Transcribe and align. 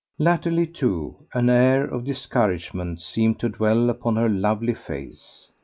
Latterly, 0.17 0.65
too, 0.65 1.15
an 1.31 1.47
air 1.47 1.83
of 1.85 2.05
discouragement 2.05 3.03
seemed 3.03 3.39
to 3.41 3.49
dwell 3.49 3.87
upon 3.87 4.15
her 4.15 4.29
lovely 4.29 4.73
face. 4.73 5.51